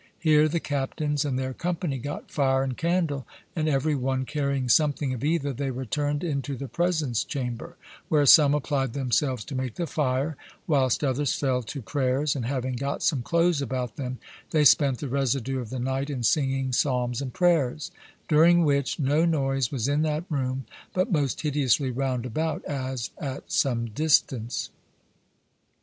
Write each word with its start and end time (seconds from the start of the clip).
Here 0.17 0.47
the 0.47 0.59
Captains 0.59 1.23
and 1.25 1.37
their 1.37 1.53
company 1.53 1.99
got 1.99 2.31
fire 2.31 2.63
and 2.63 2.75
candle, 2.75 3.27
and 3.55 3.69
every 3.69 3.93
one 3.93 4.25
carrying 4.25 4.67
something 4.67 5.13
of 5.13 5.23
either, 5.23 5.53
they 5.53 5.69
returned 5.69 6.23
into 6.23 6.57
the 6.57 6.67
Presence 6.67 7.23
Chamber, 7.23 7.77
where 8.09 8.25
some 8.25 8.55
applied 8.55 8.93
themselves 8.93 9.45
to 9.45 9.53
make 9.53 9.75
the 9.75 9.85
fire, 9.85 10.35
whilst 10.65 11.03
others 11.03 11.35
fell 11.35 11.61
to 11.61 11.83
prayers, 11.83 12.35
and 12.35 12.47
having 12.47 12.73
got 12.77 13.03
some 13.03 13.21
clothes 13.21 13.61
about 13.61 13.95
them, 13.95 14.17
they 14.49 14.65
spent 14.65 14.97
the 14.97 15.07
residue 15.07 15.59
of 15.59 15.69
the 15.69 15.77
night 15.77 16.09
in 16.09 16.23
singing 16.23 16.73
psalms 16.73 17.21
and 17.21 17.35
prayers; 17.35 17.91
during 18.27 18.63
which, 18.65 18.97
no 18.97 19.23
noise 19.23 19.71
was 19.71 19.87
in 19.87 20.01
that 20.01 20.23
room, 20.31 20.65
but 20.95 21.11
most 21.11 21.41
hideously 21.41 21.91
round 21.91 22.25
about, 22.25 22.65
as 22.65 23.11
at 23.19 23.51
some 23.51 23.85
distance. 23.91 24.71